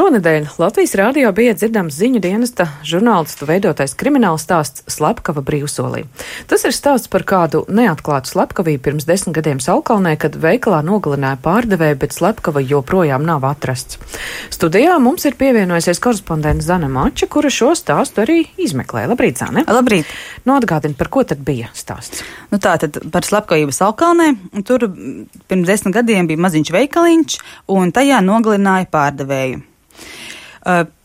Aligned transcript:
Šonadēļ 0.00 0.46
Latvijas 0.56 0.94
rādio 0.96 1.28
bija 1.36 1.52
dzirdams 1.52 1.92
ziņu 2.00 2.22
dienesta 2.24 2.64
žurnālistu 2.88 3.44
veidotais 3.44 3.92
krimināla 4.00 4.40
stāsts 4.40 4.80
Slepkava 4.88 5.42
brīvsolī. 5.44 6.06
Tas 6.48 6.64
ir 6.64 6.72
stāsts 6.72 7.10
par 7.12 7.26
kādu 7.28 7.66
neatklātu 7.68 8.32
slepkavību 8.32 8.80
pirms 8.86 9.04
desmit 9.04 9.36
gadiem 9.36 9.60
Saukalnē, 9.60 10.14
kad 10.22 10.38
veikalā 10.40 10.80
nogalināja 10.88 11.36
pārdevēju, 11.44 12.00
bet 12.00 12.16
slepkava 12.16 12.64
joprojām 12.64 13.28
nav 13.28 13.44
atrasts. 13.50 14.00
Studijā 14.48 14.96
mums 15.04 15.28
ir 15.28 15.36
pievienojusies 15.36 16.00
korespondents 16.00 16.64
Zana 16.70 16.88
Mača, 16.88 17.28
kura 17.28 17.52
šo 17.52 17.74
stāstu 17.76 18.24
arī 18.24 18.40
izmeklēja. 18.56 19.12
Labrīt, 19.12 19.44
Zane! 19.44 19.68
Labrīt! 19.68 20.08
Nu, 20.48 20.56
atgādini, 20.56 20.96
par 20.96 21.12
ko 21.12 21.28
tad 21.28 21.44
bija 21.44 21.68
stāsts? 21.76 22.24
Nu 22.48 22.56
tā 22.56 22.78
tad 22.80 23.02
par 23.12 23.28
slepkavību 23.28 23.76
Saukalnē. 23.76 24.32
Tur 24.64 24.88
pirms 24.88 25.68
desmit 25.68 26.00
gadiem 26.00 26.30
bija 26.30 26.48
maziņš 26.48 26.78
veikaliņš, 26.78 27.42
un 27.76 27.92
tajā 27.92 28.24
nogalināja 28.24 28.88
pārdevēju. 28.88 29.66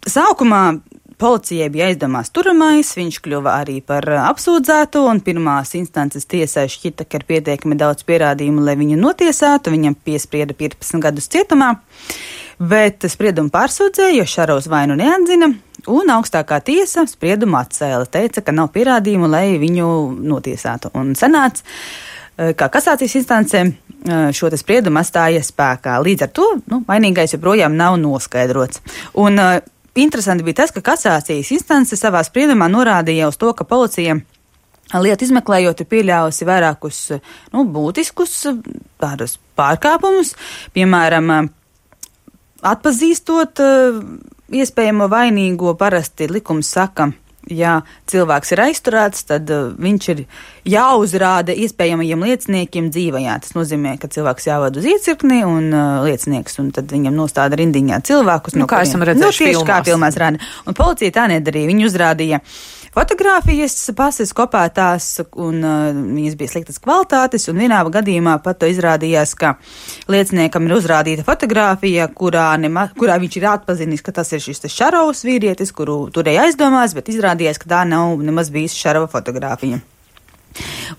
Sākumā 0.05 0.61
Policijai 1.17 1.69
bija 1.71 1.85
aizdomās 1.87 2.27
turamais, 2.35 2.89
viņš 2.97 3.21
kļuva 3.23 3.53
arī 3.61 3.77
par 3.79 4.03
apsūdzēto, 4.19 5.05
un 5.07 5.21
pirmās 5.23 5.71
instances 5.79 6.27
tiesai 6.27 6.65
šķita, 6.67 7.05
ka 7.07 7.21
ir 7.21 7.23
pietiekami 7.29 7.77
daudz 7.79 8.03
pierādījumu, 8.03 8.65
lai 8.65 8.75
viņu 8.75 8.97
notiesātu. 8.99 9.71
Viņam 9.71 9.95
piesprieda 9.95 10.51
15 10.59 10.99
gadus 11.05 11.29
cietumā, 11.31 11.69
bet 12.59 13.07
spriedumu 13.07 13.53
pārsūdzēja, 13.53 14.17
jo 14.17 14.25
Šaros 14.27 14.67
vainu 14.71 14.99
neatzina, 14.99 15.53
un 15.87 16.11
augstākā 16.17 16.59
tiesa 16.67 17.05
spriedumu 17.07 17.61
atcēla, 17.61 18.11
teica, 18.11 18.43
ka 18.43 18.51
nav 18.51 18.73
pierādījumu, 18.75 19.31
lai 19.31 19.45
viņu 19.61 19.87
notiesātu. 20.19 20.91
Un 20.99 21.15
senāts, 21.15 21.63
kā 22.35 22.67
kasācijas 22.75 23.15
instancē, 23.21 23.63
šo 24.05 24.51
spriedumu 24.53 25.01
atstāja 25.01 25.41
spēkā. 25.45 25.97
Līdz 26.05 26.27
ar 26.27 26.33
to 26.35 26.49
nu, 26.71 26.81
vainīgais 26.87 27.33
joprojām 27.33 27.77
nav 27.77 27.97
noskaidrots. 28.01 28.81
Un, 29.21 29.39
uh, 29.41 29.57
interesanti 29.95 30.45
bija 30.45 30.61
tas, 30.61 30.73
ka 30.75 30.83
kasācijas 30.85 31.51
instance 31.55 31.97
savā 31.99 32.21
spriedumā 32.25 32.67
norādīja 32.71 33.29
uz 33.31 33.39
to, 33.41 33.51
ka 33.57 33.67
policija 33.67 34.19
lietu 35.01 35.25
izmeklējot 35.25 35.81
ir 35.81 35.89
pieļāvusi 35.89 36.47
vairākus 36.47 37.01
nu, 37.53 37.65
būtiskus 37.65 38.35
tādus 39.01 39.39
pārkāpumus, 39.57 40.35
piemēram, 40.75 41.49
atpazīstot 42.65 43.61
iespējamo 44.53 45.09
vainīgo, 45.09 45.73
parasti 45.79 46.29
likums 46.29 46.69
saka, 46.75 47.09
ja 47.51 47.79
cilvēks 48.11 48.53
ir 48.55 48.61
aizturēts, 48.65 49.25
tad 49.29 49.49
uh, 49.53 49.71
viņš 49.81 50.09
ir 50.13 50.23
jāuzrāda 50.75 51.55
iespējamajiem 51.65 52.25
lieciniekiem 52.29 52.89
dzīvajā. 52.93 53.37
Tas 53.43 53.55
nozīmē, 53.57 53.95
ka 54.01 54.09
cilvēks 54.11 54.49
jāvada 54.49 54.81
uz 54.81 54.87
iecirkni 54.89 55.41
un 55.47 55.69
uh, 55.71 56.05
liecinieks, 56.07 56.59
un 56.63 56.71
tad 56.75 56.91
viņam 56.93 57.17
nostāda 57.17 57.59
rindiņā 57.61 58.01
cilvēkus. 58.07 58.57
Nu, 58.57 58.65
no 58.65 58.71
kā 58.71 58.83
esam 58.85 59.05
redzējuši, 59.05 59.25
nu, 59.25 59.49
tieši 59.49 59.59
filmās. 59.59 59.69
kā 59.69 59.81
filmās 59.89 60.19
rāda. 60.21 60.53
Un 60.65 60.77
policija 60.77 61.19
tā 61.19 61.27
nedarīja. 61.35 61.71
Viņi 61.71 61.87
uzrādīja 61.89 62.41
fotogrāfijas, 62.95 63.75
pases 63.97 64.31
kopētās, 64.35 65.09
un 65.41 65.59
uh, 65.61 65.89
viņas 65.93 66.37
bija 66.39 66.53
sliktas 66.53 66.79
kvalitātes, 66.83 67.47
un 67.51 67.59
vienā 67.59 67.81
gadījumā 67.93 68.37
pat 68.45 68.65
izrādījās, 68.67 69.35
ka 69.39 69.55
lieciniekam 70.11 70.69
ir 70.69 70.77
uzrādīta 70.77 71.25
fotogrāfija, 71.27 72.07
kurā, 72.15 72.47
nema, 72.61 72.87
kurā 72.97 73.19
viņš 73.21 73.39
ir 73.41 73.49
atpazinis, 73.51 74.03
ka 74.05 74.15
tas 74.15 74.31
ir 74.35 74.43
šis 74.43 74.65
Šarovs 74.71 75.25
vīrietis, 75.27 75.73
kuru 75.75 76.05
turēja 76.15 76.47
aizdomās, 76.47 76.95
bet 76.97 77.11
izrādījās, 77.13 77.61
ka 77.61 77.71
tā 77.75 77.83
nav 77.89 78.17
nemaz 78.23 78.51
bijis 78.53 78.77
Šarova 78.79 79.11
fotogrāfija. 79.11 79.81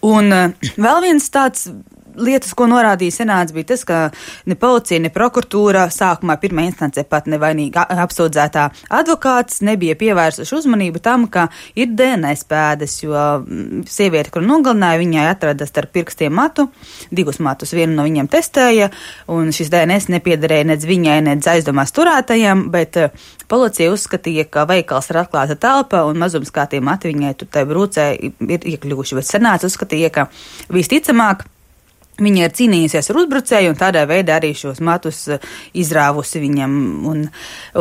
Un 0.05 0.33
uh, 0.35 0.73
vēl 0.77 1.05
viens 1.09 1.31
tāds 1.33 1.71
lietas, 2.17 2.55
ko 2.57 2.69
norādīja 2.71 3.21
senāts, 3.21 3.55
bija 3.57 3.73
tas, 3.73 3.85
ka 3.87 4.01
ne 4.49 4.57
policija, 4.59 5.01
ne 5.03 5.11
prokuratūra 5.15 5.87
sākumā 5.93 6.39
pirmā 6.43 6.67
instancē 6.71 7.07
pat 7.09 7.29
nevainīgi 7.31 7.77
apsūdzētā 7.77 8.67
advokāts 9.01 9.63
nebija 9.67 9.97
pievērsuši 9.99 10.57
uzmanību 10.57 11.03
tam, 11.05 11.27
ka 11.33 11.49
ir 11.79 11.93
DNS 11.97 12.47
pēdas, 12.51 12.99
jo 13.05 13.15
mm, 13.15 13.87
sieviete, 13.91 14.33
kur 14.35 14.45
nogalināja, 14.47 15.01
viņai 15.03 15.27
atrada 15.31 15.69
starp 15.69 15.95
pirkstiem 15.97 16.35
matu, 16.37 16.69
divus 17.11 17.41
matus, 17.43 17.75
vienu 17.77 17.97
no 17.97 18.07
viņiem 18.07 18.31
testēja, 18.33 18.91
un 19.33 19.53
šis 19.55 19.71
DNS 19.73 20.11
nepiedarēja 20.17 20.71
nec 20.73 20.87
viņai, 20.87 21.19
nec 21.29 21.51
aizdomās 21.51 21.95
turētajam, 21.97 22.67
bet 22.75 23.01
eh, 23.01 23.27
policija 23.51 23.93
uzskatīja, 23.95 24.47
ka 24.51 24.67
veikals 24.69 25.11
ir 25.13 25.23
atklāta 25.23 25.59
telpa 25.61 26.05
un 26.09 26.21
mazums 26.21 26.53
kā 26.55 26.67
tie 26.71 26.81
mati 26.85 27.13
viņai 27.13 27.35
tur 27.41 27.51
tai 27.53 27.67
brūcē 27.69 28.09
ir 28.17 28.71
iekļuvuši, 28.75 29.19
bet 29.19 29.29
senāts 29.29 29.69
uzskatīja, 29.69 30.13
ka 30.15 30.29
visticamāk, 30.73 31.47
Viņa 32.17 32.47
ir 32.47 32.53
cīnījusies 32.57 33.11
ar 33.13 33.19
uzbrucēju 33.21 33.75
un 33.75 33.77
tādā 33.77 34.07
veidā 34.09 34.39
arī 34.39 34.55
šos 34.57 34.81
matus 34.81 35.27
eh, 35.29 35.43
izrāvusi 35.77 36.41
viņam. 36.41 36.77
Un, 37.11 37.27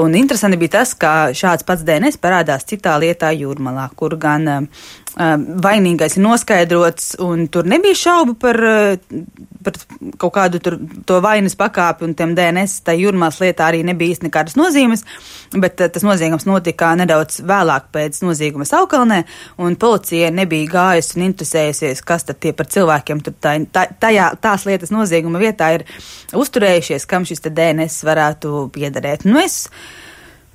un 0.01 0.17
interesanti 0.19 0.59
bija 0.59 0.73
tas, 0.81 0.91
ka 0.99 1.13
šāds 1.31 1.63
pats 1.67 1.85
DNS 1.87 2.19
parādās 2.19 2.67
citā 2.67 2.97
lietā 2.99 3.31
jūrmalā, 3.31 3.87
kur 3.95 4.17
gan 4.19 4.51
uh, 4.51 4.85
vainīgais 5.15 6.17
ir 6.17 6.23
noskaidrots, 6.25 7.15
un 7.23 7.45
tur 7.51 7.67
nebija 7.67 7.95
šaubu 7.95 8.33
par, 8.39 8.57
par 9.63 9.77
kaut 10.19 10.33
kādu 10.35 10.59
tur, 10.63 10.75
to 11.07 11.21
vainas 11.23 11.55
pakāpi, 11.55 12.03
un 12.03 12.15
tiem 12.17 12.33
DNS 12.35 12.81
tai 12.85 12.97
jūrmās 12.99 13.39
lietā 13.39 13.69
arī 13.69 13.83
nebija 13.87 14.15
īsti 14.15 14.27
nekādas 14.27 14.57
nozīmes, 14.59 15.05
bet 15.55 15.79
tas 15.79 16.03
noziegums 16.03 16.47
notika 16.49 16.91
nedaudz 16.99 17.39
vēlāk 17.47 17.87
pēc 17.95 18.19
nozieguma 18.25 18.67
Saukalnē, 18.67 19.21
un 19.63 19.77
policija 19.79 20.33
nebija 20.35 20.71
gājusi 20.73 21.19
un 21.19 21.27
interesējusies, 21.29 22.03
kas 22.03 22.27
tad 22.27 22.41
tie 22.43 22.51
par 22.57 22.67
cilvēkiem 22.71 23.23
tur 23.23 23.37
tā, 23.39 23.55
tā, 23.71 23.87
tajā, 23.99 24.33
tās 24.43 24.67
lietas 24.67 24.91
nozieguma 24.91 25.39
vietā 25.39 25.71
ir 25.77 25.87
uzturējušies, 26.35 27.07
kam 27.07 27.27
šis 27.27 27.45
DNS 27.45 28.03
varētu 28.03 28.67
piederēt. 28.75 29.23
Nu, 29.29 29.39
es, 29.39 29.63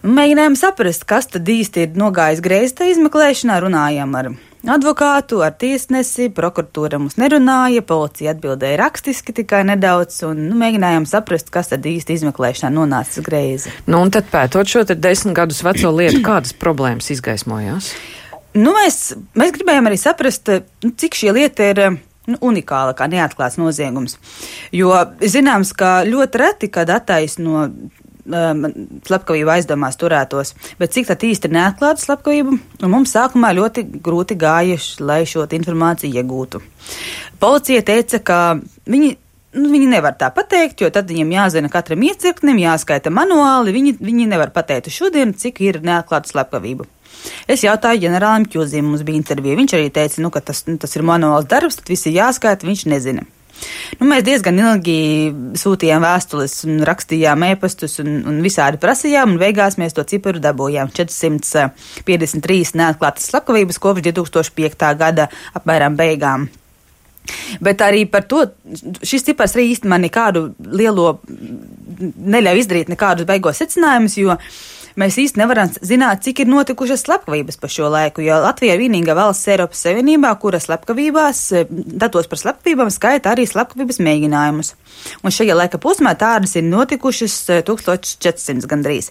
Mēģinājām 0.01 0.55
saprast, 0.57 1.03
kas 1.05 1.27
tad 1.29 1.49
īsti 1.53 1.83
ir 1.85 1.99
nogājis 2.01 2.41
greizi 2.41 2.87
izmeklēšanā, 2.95 3.59
runājām 3.61 4.15
ar 4.17 4.31
advokātu, 4.69 5.41
ar 5.45 5.55
tiesnesi, 5.57 6.29
prokuratūra 6.35 6.99
mums 7.01 7.17
nerunāja, 7.21 7.83
policija 7.87 8.35
atbildēja 8.35 8.81
rakstiski 8.83 9.35
tikai 9.41 9.63
nedaudz, 9.69 10.21
un 10.29 10.43
nu, 10.51 10.59
mēģinājām 10.61 11.07
saprast, 11.09 11.53
kas 11.55 11.73
tad 11.73 11.87
īsti 11.89 12.19
izmeklēšanā 12.19 12.73
nonācis 12.75 13.25
greizi. 13.25 13.73
Nu, 13.89 14.03
un 14.05 14.13
tad 14.13 14.29
pētot 14.33 14.69
šo 14.69 14.85
desmit 14.91 15.37
gadus 15.39 15.63
veco 15.67 15.93
lietu, 15.97 16.21
kādas 16.27 16.53
problēmas 16.57 17.11
izgaismojās? 17.15 17.95
Nu, 18.59 18.75
mēs, 18.75 19.13
mēs 19.39 19.55
gribējām 19.55 19.89
arī 19.89 19.99
saprast, 20.01 20.51
nu, 20.85 20.93
cik 20.99 21.17
šī 21.17 21.35
lieta 21.37 21.71
ir 21.71 21.83
nu, 21.91 22.37
unikāla, 22.51 22.97
kā 22.99 23.07
neatklāts 23.11 23.61
noziegums. 23.61 24.19
Jo 24.75 24.93
zināms, 25.23 25.73
ka 25.77 26.01
ļoti 26.09 26.43
reti, 26.43 26.71
kad 26.73 26.91
attaisno 26.93 27.69
um, 28.31 28.67
slepkavību 29.07 29.53
aizdomās 29.55 29.99
turētos. 30.01 30.55
Bet 30.81 30.95
cik 30.95 31.11
tad 31.11 31.25
īsti 31.27 31.51
neatklāta 31.53 32.03
slepkavība? 32.05 32.57
Mums 32.91 33.15
sākumā 33.17 33.53
ļoti 33.59 33.87
grūti 34.03 34.39
gāja, 34.41 34.79
lai 35.05 35.23
šo 35.29 35.47
informāciju 35.59 36.23
iegūtu. 36.23 36.63
Policija 37.43 37.87
teica, 37.87 38.23
ka 38.23 38.39
viņi. 38.91 39.17
Nu, 39.51 39.67
viņi 39.67 39.89
nevar 39.91 40.15
tā 40.15 40.29
pateikt, 40.31 40.79
jo 40.79 40.87
tad 40.95 41.09
viņiem 41.11 41.33
jāzina 41.35 41.67
katram 41.73 42.05
iecirknim, 42.07 42.61
jāskaita 42.63 43.11
manuāli. 43.11 43.73
Viņi, 43.75 43.97
viņi 43.99 44.29
nevar 44.31 44.53
pateikt 44.55 44.93
šodien, 44.95 45.33
cik 45.35 45.59
ir 45.67 45.81
neatklāta 45.83 46.31
slepkavība. 46.31 46.87
Es 47.51 47.65
jautāju 47.67 48.05
ģenerālim 48.05 48.47
Čūzīm, 48.47 48.87
mums 48.87 49.03
bija 49.07 49.19
intervija. 49.19 49.59
Viņš 49.59 49.75
arī 49.75 49.91
teica, 49.91 50.23
nu, 50.23 50.31
ka 50.31 50.43
tas, 50.53 50.63
nu, 50.69 50.77
tas 50.79 50.95
ir 50.95 51.03
manuāls 51.07 51.49
darbs, 51.51 51.81
tad 51.81 51.91
visi 51.91 52.15
jāskaita, 52.15 52.69
viņš 52.69 52.87
nezina. 52.95 53.27
Nu, 54.01 54.07
mēs 54.09 54.25
diezgan 54.27 54.59
ilgi 54.61 54.97
sūtījām 55.61 56.05
vēstules 56.05 56.55
rakstījām 56.89 57.45
ēpastus 57.51 57.99
un, 58.05 58.21
un 58.31 58.41
visādi 58.45 58.81
prasījām, 58.81 59.35
un 59.35 59.43
beigās 59.43 59.77
mēs 59.81 59.97
to 59.97 60.05
ciparu 60.09 60.43
dabūjām 60.43 60.93
453 60.97 62.75
neatklātas 62.81 63.29
slepkavības 63.33 63.81
kopš 63.83 64.07
2005. 64.09 64.89
gada 65.01 65.29
apmēram 65.59 65.99
beigām. 65.99 66.49
Bet 67.63 67.83
arī 67.85 68.07
par 68.11 68.25
to 68.27 68.47
šis 69.07 69.27
cipars 69.29 69.55
arī 69.55 69.69
īstenībā 69.75 70.01
nekādu 70.03 70.49
lielo 70.59 71.21
neļauj 72.01 72.63
izdarīt 72.63 72.91
nekādus 72.91 73.29
beigos 73.29 73.61
secinājumus, 73.61 74.17
jo 74.19 74.33
uh, 74.35 74.41
mēs 75.01 75.17
īsti 75.21 75.41
nevaram 75.41 75.71
zināt, 75.87 76.23
cik 76.25 76.43
ir 76.45 76.51
notikušas 76.51 77.05
slepkavības 77.07 77.59
pa 77.61 77.71
šo 77.73 77.89
laiku, 77.93 78.23
jo 78.25 78.37
Latvija 78.45 78.77
ir 78.77 78.83
vienīgā 78.85 79.15
valsts 79.17 79.49
Eiropas 79.51 79.83
Savienībā, 79.87 80.33
kura 80.43 80.61
slepkavībās, 80.63 81.41
eh, 81.57 81.71
datos 81.71 82.29
par 82.31 82.41
slepkavībām 82.41 82.91
skaita 82.93 83.33
arī 83.33 83.47
slepkavības 83.49 84.01
mēģinājumus. 84.07 84.75
Un 85.25 85.35
šajā 85.35 85.57
laika 85.57 85.81
posmā 85.81 86.13
tādas 86.19 86.57
ir 86.57 86.67
notikušas 86.69 87.65
1400 87.69 88.65
eh, 88.65 88.69
gandrīz. 88.71 89.11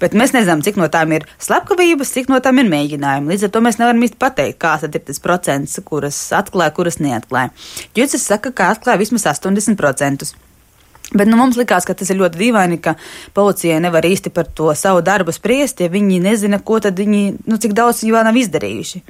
Bet 0.00 0.16
mēs 0.16 0.32
nezinām, 0.36 0.64
cik 0.64 0.80
no 0.80 0.88
tām 0.88 1.12
ir 1.16 1.28
slepkavības, 1.38 2.14
cik 2.16 2.32
no 2.32 2.40
tām 2.40 2.62
ir 2.62 2.70
mēģinājumi. 2.72 3.32
Līdz 3.34 3.48
ar 3.48 3.54
to 3.54 3.64
mēs 3.66 3.80
nevaram 3.82 4.02
īsti 4.02 4.20
pateikt, 4.22 4.60
kāds 4.62 4.88
ir 4.88 4.96
tas 4.96 5.22
procents, 5.22 5.78
kuras 5.84 6.18
atklāja, 6.32 6.74
kuras 6.76 7.00
neatklāja. 7.02 7.52
Jūtas 7.96 8.24
saka, 8.24 8.52
ka 8.52 8.72
atklāja 8.74 9.04
vismaz 9.04 9.28
80%. 9.36 10.34
Bet 11.14 11.28
nu, 11.30 11.36
mums 11.38 11.58
likās, 11.58 11.86
ka 11.86 11.94
tas 11.94 12.10
ir 12.10 12.18
ļoti 12.18 12.40
dīvaini, 12.40 12.80
ka 12.82 12.96
policijai 13.36 13.78
nevar 13.80 14.06
īsti 14.08 14.32
par 14.34 14.48
to 14.50 14.72
savu 14.74 15.04
darbu 15.06 15.34
spriest, 15.34 15.80
ja 15.80 15.92
viņi 15.92 16.18
nezina, 16.24 16.58
ko 16.58 16.80
tad 16.82 16.98
viņi, 16.98 17.22
nu, 17.46 17.58
cik 17.62 17.76
daudz 17.78 18.02
viņi 18.02 18.16
vēl 18.16 18.26
nav 18.26 18.40
izdarījuši. 18.42 19.02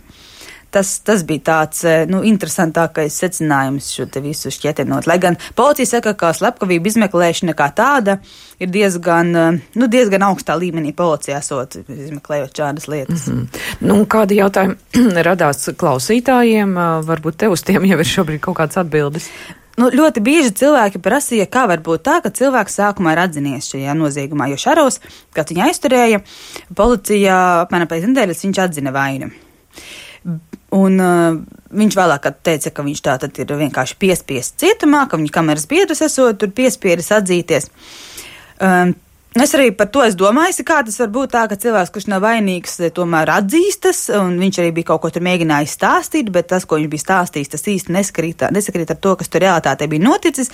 tas, 0.76 0.98
tas 1.00 1.24
bija 1.26 1.42
tāds 1.50 1.84
eh, 1.88 2.04
nu, 2.10 2.20
interesantākais 2.26 3.16
secinājums 3.22 3.88
šo 3.96 4.06
te 4.12 4.20
visu 4.24 4.52
šķietinot. 4.52 5.08
Lai 5.08 5.18
gan 5.22 5.38
policija 5.56 5.88
saka, 5.96 6.12
ka 6.18 6.32
slepkavību 6.36 6.90
izmeklēšana 6.90 7.54
kā 7.56 7.70
tāda 7.76 8.18
ir 8.62 8.72
diezgan, 8.74 9.32
eh, 9.36 9.60
nu, 9.80 9.88
diezgan 9.92 10.26
augstā 10.28 10.58
līmenī 10.60 10.92
policijā 10.96 11.40
esot 11.40 11.78
izmeklējot 11.80 12.60
šādas 12.60 12.88
lietas. 12.92 13.28
Mm 13.28 13.38
-hmm. 13.38 13.68
nu, 13.88 14.00
kādi 14.04 14.40
jautājumi 14.42 15.22
radās 15.30 15.70
klausītājiem? 15.76 16.76
Varbūt 17.06 17.40
tev 17.44 17.56
uz 17.56 17.62
tiem 17.62 17.84
jau 17.88 17.98
ir 17.98 18.12
šobrīd 18.16 18.40
kaut 18.40 18.60
kāds 18.60 18.80
atbildes. 18.80 19.30
Nu, 19.76 19.90
ļoti 19.92 20.22
bieži 20.24 20.54
cilvēki 20.56 21.02
prasīja, 21.04 21.44
kā 21.52 21.66
var 21.68 21.82
būt 21.84 22.06
tā, 22.08 22.16
ka 22.24 22.32
cilvēks 22.32 22.78
sākumā 22.78 23.12
ir 23.12 23.20
atzinies 23.26 23.68
šajā 23.68 23.92
noziegumā, 23.98 24.48
jo 24.48 24.56
Šaros, 24.60 25.02
kad 25.36 25.52
viņu 25.52 25.66
aizturēja, 25.66 26.22
policija 26.78 27.36
apmēram 27.66 27.90
pēc 27.90 28.06
nedēļas 28.08 28.44
viņš 28.46 28.62
atzina 28.64 28.94
vainu. 28.96 29.28
Un 30.76 31.00
uh, 31.02 31.36
viņš 31.76 31.96
vēlāk 31.98 32.28
teica, 32.44 32.72
ka 32.72 32.84
viņš 32.86 33.02
tā 33.04 33.18
tad 33.22 33.36
ir 33.38 33.52
vienkārši 33.60 33.98
piespiests 34.00 34.56
cietumā, 34.64 35.04
ka 35.10 35.20
viņa 35.20 35.34
kameras 35.34 35.68
biedrs 35.70 36.02
esot 36.08 36.40
tur 36.40 36.54
piespiedis 36.56 37.12
atzīties. 37.14 37.68
Um, 38.56 38.96
Es 39.36 39.52
arī 39.52 39.68
par 39.76 39.90
to 39.92 40.00
domāju, 40.16 40.64
kā 40.64 40.78
tas 40.86 40.96
var 41.02 41.10
būt 41.12 41.34
tā, 41.34 41.42
ka 41.50 41.58
cilvēks, 41.60 41.90
kurš 41.92 42.06
nav 42.08 42.22
vainīgs, 42.24 42.78
tomēr 42.96 43.28
atzīstas, 43.34 44.06
un 44.16 44.38
viņš 44.40 44.60
arī 44.62 44.70
bija 44.78 44.90
kaut 44.92 45.02
ko 45.02 45.10
tur 45.12 45.24
mēģinājis 45.26 45.74
stāstīt, 45.76 46.30
bet 46.32 46.48
tas, 46.48 46.64
ko 46.64 46.78
viņš 46.80 46.88
bija 46.92 47.04
stāstījis, 47.04 47.52
tas 47.52 47.66
īsti 47.68 47.92
nesakrīt, 47.98 48.46
nesakrīt 48.56 48.94
ar 48.94 49.00
to, 49.02 49.12
kas 49.20 49.28
tur 49.28 49.44
realitātē 49.44 49.90
bija 49.92 50.06
noticis. 50.06 50.52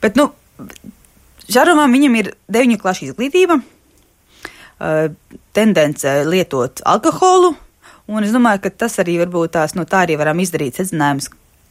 Bet, 0.00 0.16
nu, 0.16 0.30
Žarumam 1.46 1.92
viņam 1.94 2.16
ir 2.18 2.32
deviņu 2.50 2.80
klašu 2.82 3.04
izglītība, 3.06 3.60
tendence 5.54 6.14
lietot 6.26 6.82
alkoholu, 6.88 7.52
un 8.10 8.26
es 8.26 8.32
domāju, 8.34 8.64
ka 8.64 8.72
tas 8.82 8.98
arī 9.02 9.20
varbūt 9.20 9.54
tās, 9.54 9.76
nu, 9.78 9.84
tā 9.86 10.02
arī 10.06 10.16
varam 10.18 10.40
izdarīt 10.42 10.80
secinājumus, 10.80 11.28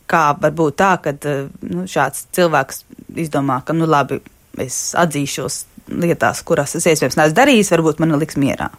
kā 0.08 0.30
var 0.40 0.54
būt 0.56 0.78
tā, 0.80 0.94
ka 1.02 1.18
nu, 1.26 1.90
šāds 1.90 2.28
cilvēks 2.38 2.86
izdomā, 3.26 3.64
ka, 3.66 3.76
nu, 3.76 3.90
labi, 3.90 4.22
es 4.62 4.94
atzīšos 4.96 5.66
lietās, 5.92 6.42
kuras 6.46 6.76
es 6.78 6.88
iespējams 6.90 7.18
neesmu 7.20 7.38
darījis, 7.38 7.72
varbūt 7.76 8.02
man 8.02 8.18
liks 8.20 8.40
mierā. 8.42 8.72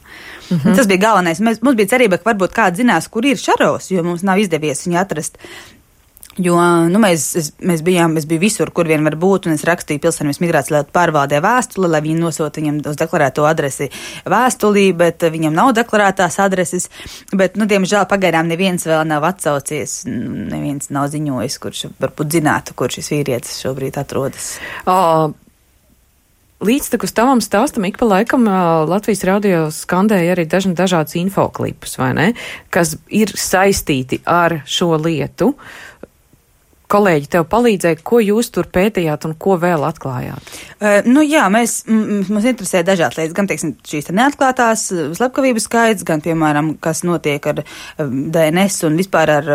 Mm 0.51 0.59
-hmm. 0.59 0.77
Tas 0.77 0.87
bija 0.87 1.05
galvenais. 1.09 1.41
Mēs, 1.41 1.63
mums 1.63 1.77
bija 1.77 1.95
cerība, 1.97 2.19
ka 2.19 2.31
varbūt 2.31 2.55
kāds 2.55 2.83
zinās, 2.83 3.09
kur 3.09 3.27
ir 3.27 3.37
šaros, 3.37 3.91
jo 3.91 4.03
mums 4.03 4.23
nav 4.23 4.39
izdevies 4.39 4.87
viņu 4.87 5.01
atrast. 5.01 5.39
Jo 6.37 6.57
nu, 6.93 7.01
mēs, 7.01 7.31
es, 7.39 7.47
mēs 7.65 7.81
bijām, 7.85 8.17
es 8.21 8.27
biju 8.29 8.43
visur, 8.43 8.71
kur 8.77 8.85
vien 8.89 9.05
var 9.05 9.15
būt, 9.17 9.47
un 9.49 9.55
es 9.57 9.65
rakstīju 9.65 10.03
pilsētas 10.05 10.41
migrācijas 10.43 10.75
lietu 10.75 10.93
pārvaldē 10.93 11.41
vēstuli, 11.41 11.89
lai 11.89 12.03
viņi 12.05 12.21
nosūta 12.21 12.61
viņam 12.61 12.83
uz 12.91 12.99
deklarēto 13.01 13.47
adresi 13.49 13.89
vēstulī, 14.29 14.91
bet 14.93 15.25
viņam 15.33 15.57
nav 15.57 15.73
deklarētās 15.79 16.37
adreses. 16.45 16.91
Bet, 17.33 17.57
nu, 17.57 17.65
diemžēl 17.65 18.05
pagaidām 18.11 18.53
neviens 18.53 18.85
vēl 18.85 19.07
nav 19.09 19.25
atsaucies, 19.25 20.03
neviens 20.05 20.93
nav 20.93 21.09
ziņojis, 21.15 21.59
kurš 21.59 21.87
varbūt 22.05 22.37
zinātu, 22.37 22.77
kur 22.77 22.93
šis 22.93 23.11
vīrietis 23.15 23.57
šobrīd 23.65 23.97
atrodas. 24.05 24.59
Oh. 24.85 25.33
Līdztekus 26.65 27.13
tavam 27.13 27.43
stāstam 27.45 27.85
ik 27.85 27.99
pa 28.01 28.07
laikam 28.09 28.47
Latvijas 28.89 29.27
radio 29.29 29.67
skandēja 29.75 30.33
arī 30.33 30.47
dažni 30.49 30.73
dažādas 30.77 31.19
infoklipus, 31.21 31.99
vai 32.01 32.15
ne, 32.17 32.31
kas 32.73 32.95
ir 33.13 33.35
saistīti 33.37 34.23
ar 34.25 34.63
šo 34.65 34.95
lietu. 34.97 35.53
Kolēģi 36.89 37.29
tev 37.29 37.45
palīdzēja, 37.51 37.99
ko 38.07 38.23
jūs 38.23 38.49
tur 38.55 38.71
pētījāt 38.73 39.27
un 39.27 39.35
ko 39.43 39.59
vēl 39.61 39.85
atklājāt? 39.89 40.53
Uh, 40.79 41.01
nu 41.05 41.25
jā, 41.27 41.45
mēs, 41.53 41.81
mums 41.91 42.47
interesē 42.47 42.85
dažādas 42.87 43.19
lietas, 43.19 43.35
gan, 43.37 43.49
teiksim, 43.51 43.75
šīs 43.85 44.13
neatklātās 44.15 44.87
slepkavības 45.19 45.67
skaits, 45.67 46.07
gan, 46.07 46.23
piemēram, 46.25 46.77
kas 46.81 47.03
notiek 47.05 47.51
ar 47.51 47.65
DNS 47.99 48.87
un 48.87 49.03
vispār 49.03 49.35
ar 49.41 49.51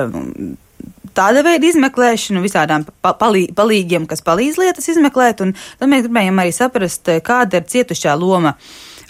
tāda 1.18 1.44
veida 1.46 1.68
izmeklēšanu, 1.69 2.42
visādām 2.44 2.86
palī, 3.02 3.46
palīgiem, 3.56 4.08
kas 4.10 4.24
palīdz 4.25 4.60
lietas 4.62 4.90
izmeklēt, 4.94 5.44
un 5.46 5.54
tad 5.80 5.92
mēs 5.92 6.08
gribējām 6.08 6.42
arī 6.44 6.56
saprast, 6.56 7.08
eh, 7.10 7.22
kāda 7.25 7.62
ir 7.62 7.69
cietušā 7.72 8.18
loma 8.19 8.56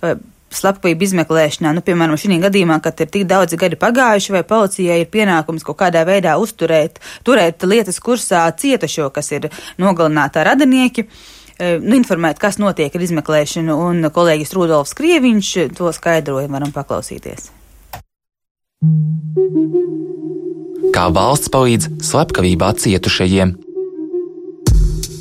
eh, 0.01 0.15
slepkavību 0.51 1.05
izmeklēšanā. 1.07 1.73
Nu, 1.75 1.83
piemēram, 1.85 2.17
šī 2.19 2.39
gadījumā, 2.43 2.81
kad 2.83 2.99
ir 3.01 3.11
tik 3.11 3.27
daudzi 3.29 3.59
gadi 3.59 3.79
pagājuši, 3.79 4.33
vai 4.35 4.43
policijai 4.47 5.01
ir 5.03 5.11
pienākums 5.11 5.63
kaut 5.67 5.79
kādā 5.79 6.03
veidā 6.07 6.35
uzturēt, 6.41 6.99
turēt 7.23 7.63
lietas 7.63 8.01
kursā 8.03 8.43
cietušo, 8.51 9.09
kas 9.15 9.31
ir 9.31 9.49
nogalinātā 9.81 10.43
radinieki. 10.51 11.07
Eh, 11.61 11.77
nu, 11.79 11.95
informēt, 11.95 12.39
kas 12.41 12.57
notiek 12.57 12.93
ar 12.95 13.07
izmeklēšanu, 13.07 13.79
un 13.87 14.11
kolēģis 14.11 14.55
Rudolfs 14.57 14.95
Krieviņš 14.97 15.51
to 15.77 15.91
skaidroja, 15.95 16.49
varam 16.51 16.73
paklausīties. 16.75 17.51
Kā 20.89 21.03
valsts 21.13 21.51
palīdz 21.53 21.91
slepkavībā 22.01 22.71
cietušajiem? 22.81 23.51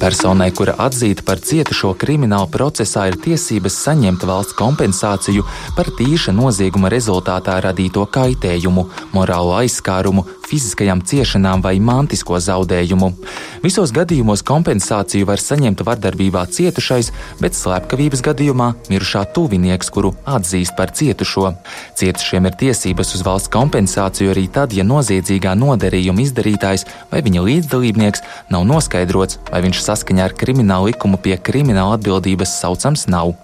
Personai, 0.01 0.47
kura 0.57 0.73
atzīta 0.81 1.27
par 1.29 1.43
cietušo 1.45 1.91
krimināla 2.01 2.49
procesā, 2.49 3.03
ir 3.11 3.19
tiesības 3.21 3.77
saņemt 3.85 4.25
valsts 4.25 4.57
kompensāciju 4.57 5.45
par 5.77 5.93
tīša 5.99 6.33
nozieguma 6.33 6.89
rezultātā 6.89 7.59
radīto 7.61 8.07
kaitējumu, 8.09 8.87
morālo 9.13 9.53
aizskārumu, 9.59 10.25
fiziskajām 10.51 11.03
ciešanām 11.07 11.63
vai 11.65 11.77
mantisko 11.81 12.39
zaudējumu. 12.43 13.11
Visos 13.65 13.93
gadījumos 13.95 14.43
kompensāciju 14.47 15.29
var 15.29 15.43
saņemt 15.43 15.85
vardarbībā 15.87 16.45
cietušais, 16.51 17.13
bet 17.41 17.57
slepkavības 17.59 18.25
gadījumā 18.27 18.71
mirušā 18.91 19.25
tuvinieks, 19.37 19.91
kuru 19.95 20.13
atzīst 20.29 20.77
par 20.79 20.93
cietušo. 20.97 21.55
Cietušiem 22.01 22.49
ir 22.51 22.59
tiesības 22.65 23.15
uz 23.19 23.25
valsts 23.27 23.53
kompensāciju 23.55 24.35
arī 24.35 24.47
tad, 24.53 24.75
ja 24.77 24.87
noziedzīgā 24.87 25.55
nodarījuma 25.61 26.25
izdarītājs 26.25 26.87
vai 27.13 27.23
viņa 27.27 27.45
līdzdalībnieks 27.47 28.25
nav 28.53 28.67
noskaidrots, 28.69 29.41
vai 29.53 29.63
viņš 29.67 29.85
saskaņā 29.87 30.31
ar 30.31 30.37
kriminālu 30.37 30.91
likumu 30.91 31.21
pie 31.23 31.37
krimināla 31.37 31.99
atbildības 31.99 32.57
saucams 32.63 33.07
nav. 33.13 33.37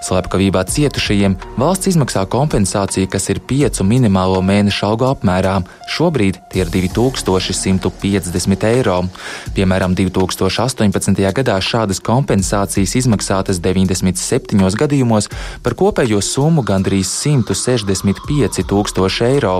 Slepkavībā 0.00 0.62
cietušajiem 0.64 1.34
valsts 1.60 1.90
izmaksā 1.90 2.22
kompensāciju, 2.32 3.04
kas 3.12 3.28
ir 3.28 3.42
piecu 3.44 3.84
minimālo 3.84 4.38
mēnešu 4.40 4.86
algu 4.88 5.04
apmērā. 5.10 5.58
Šobrīd 5.92 6.38
tie 6.48 6.62
ir 6.64 6.70
2150 6.72 8.64
eiro. 8.70 8.96
Piemēram, 9.52 9.92
2018. 9.98 11.20
gadā 11.36 11.58
šādas 11.60 12.00
kompensācijas 12.00 12.94
izmaksātas 13.02 13.60
97 13.60 14.78
gadījumos 14.80 15.28
par 15.60 15.76
kopējo 15.76 16.22
summu 16.24 16.64
gandrīz 16.64 17.12
165 17.20 18.64
tūkstoši 18.72 19.26
eiro. 19.28 19.58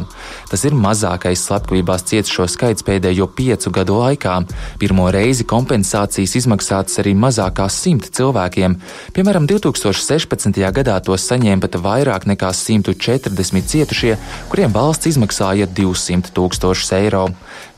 Tas 0.49 0.65
ir 0.65 0.73
mazākais 0.73 1.45
slepkavībās 1.51 2.07
cietušo 2.09 2.49
skaits 2.49 2.87
pēdējo 2.89 3.29
piecu 3.37 3.75
gadu 3.77 4.01
laikā. 4.01 4.39
Pirmo 4.81 5.11
reizi 5.13 5.45
kompensācijas 5.45 6.39
izmaksātas 6.41 6.97
arī 7.05 7.13
mazākās 7.13 7.77
simt 7.85 8.09
cilvēkiem. 8.17 8.81
Piemēram, 9.13 9.45
2016. 9.51 10.30
2016. 10.31 10.73
gadā 10.73 10.99
to 11.03 11.17
saņēma 11.19 11.61
pat 11.65 11.77
vairāk 11.83 12.27
nekā 12.31 12.53
140 12.55 13.67
cietušie, 13.67 14.17
kuriem 14.51 14.73
valsts 14.73 15.11
izmaksāja 15.11 15.67
200 15.67 16.31
tūkstošus 16.37 16.93
eiro. 16.99 17.29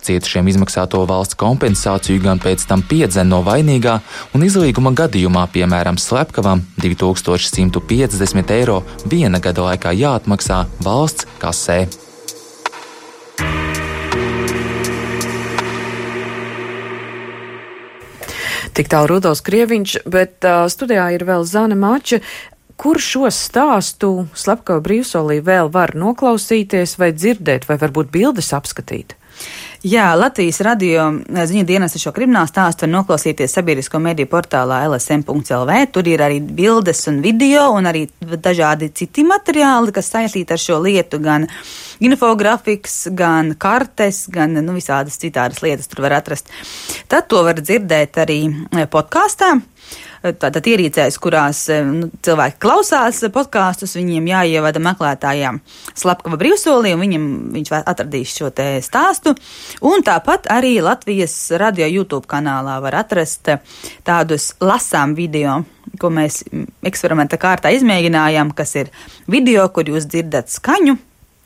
Cietušiem 0.02 0.50
izmaksāto 0.50 1.04
valsts 1.06 1.38
kompensāciju 1.38 2.20
gan 2.22 2.42
pēc 2.42 2.66
tam 2.68 2.82
piedzen 2.82 3.30
no 3.30 3.42
vainīgā, 3.46 4.00
un 4.34 4.44
izlīguma 4.44 4.92
gadījumā, 4.98 5.46
piemēram, 5.54 5.96
slepkavam, 5.96 6.64
2150 6.82 8.56
eiro 8.58 8.82
viena 9.06 9.40
gada 9.40 9.70
laikā 9.70 9.94
jāatmaksā 9.96 10.64
valsts 10.82 11.28
kasē. 11.40 11.84
Tik 18.72 18.88
tālu 18.88 19.10
Rudolf 19.10 19.42
Krieviņš, 19.44 19.98
bet 20.08 20.46
uh, 20.48 20.64
studijā 20.72 21.10
ir 21.12 21.26
vēl 21.28 21.44
Zana 21.44 21.76
Mača. 21.76 22.22
Kur 22.82 22.98
šo 22.98 23.28
stāstu 23.30 24.24
slepkava 24.34 24.82
brīvsolī 24.82 25.36
vēl 25.46 25.68
var 25.70 25.92
noklausīties 25.94 26.96
vai 26.98 27.12
dzirdēt, 27.14 27.68
vai 27.68 27.76
varbūt 27.78 28.08
bildes 28.10 28.48
apskatīt? 28.56 29.14
Jā, 29.86 30.08
Latvijas 30.18 30.58
radio 30.66 31.04
ziņu 31.30 31.62
dienas 31.66 31.94
šo 31.98 32.10
kriminālu 32.14 32.50
stāstu 32.50 32.84
var 32.84 32.90
noklausīties 32.96 33.54
sabiedrisko 33.54 34.00
mediju 34.02 34.26
portālā 34.30 34.80
lsm.lv. 34.88 35.78
Tur 35.94 36.10
ir 36.10 36.26
arī 36.26 36.40
bildes 36.42 37.06
un 37.10 37.22
video 37.22 37.68
un 37.76 37.86
arī 37.90 38.04
dažādi 38.20 38.90
citi 38.98 39.22
materiāli, 39.30 39.94
kas 39.94 40.10
saistīti 40.16 40.54
ar 40.54 40.62
šo 40.62 40.82
lietu, 40.82 41.22
gan 41.22 41.46
infografiks, 42.02 43.04
gan 43.14 43.54
kartes, 43.62 44.24
gan 44.30 44.58
nu, 44.58 44.74
visādas 44.74 45.22
citādas 45.22 45.62
lietas 45.62 45.90
tur 45.90 46.02
var 46.08 46.18
atrast. 46.18 46.50
Tad 47.06 47.30
to 47.30 47.46
var 47.46 47.62
dzirdēt 47.62 48.18
arī 48.26 48.40
podkāstā 48.90 49.54
tātad 50.22 50.66
ierīcēs, 50.72 51.18
kurās 51.22 51.64
eh, 51.72 51.82
nu, 51.86 52.10
cilvēki 52.24 52.60
klausās 52.62 53.22
podkāstus, 53.34 53.96
viņiem 53.98 54.30
jāievada 54.30 54.82
meklētājām 54.82 55.60
slepkava 55.98 56.38
brīvsolī, 56.40 56.94
un 56.96 57.04
viņam, 57.04 57.28
viņš 57.56 57.72
atradīs 57.82 58.36
šo 58.38 58.52
te 58.54 58.68
stāstu. 58.84 59.34
Un 59.86 60.06
tāpat 60.06 60.48
arī 60.52 60.76
Latvijas 60.84 61.36
radio 61.60 61.88
YouTube 61.90 62.28
kanālā 62.30 62.78
var 62.84 63.00
atrast 63.02 63.50
tādus 64.06 64.52
lasām 64.62 65.16
video 65.18 65.62
ko 66.00 66.08
mēs 66.14 66.42
eksperimenta 66.86 67.38
kārtā 67.40 67.72
izmēģinājām, 67.76 68.52
kas 68.56 68.76
ir 68.78 68.92
video, 69.30 69.66
kur 69.74 69.90
jūs 69.90 70.06
dzirdat 70.08 70.52
skaņu, 70.52 70.96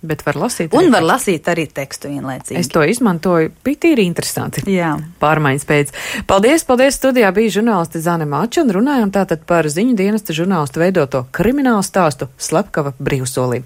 Bet 0.05 0.21
var 0.27 0.37
lasīt. 0.37 0.75
Un 0.77 0.91
var 0.93 1.01
tekstu. 1.01 1.09
lasīt 1.09 1.47
arī 1.49 1.65
tekstu 1.73 2.11
vienlaicīgi. 2.13 2.59
Es 2.61 2.69
to 2.69 2.83
izmantoju, 2.85 3.49
bija 3.65 3.81
tīri 3.87 4.05
interesanti. 4.05 4.61
Jā. 4.69 4.91
Pārmaiņas 5.23 5.65
pēc. 5.69 5.93
Paldies, 6.29 6.67
paldies, 6.69 6.99
studijā 7.01 7.31
bija 7.37 7.55
žurnāliste 7.55 8.03
Zane 8.05 8.27
Mača 8.29 8.61
un 8.67 8.75
runājām 8.77 9.13
tātad 9.15 9.47
par 9.49 9.65
ziņu 9.73 9.97
dienesta 9.97 10.37
žurnālistu 10.37 10.83
veidoto 10.85 11.25
kriminālu 11.33 11.81
stāstu 11.87 12.29
Slepkava 12.37 12.93
brīvsolī. 13.01 13.63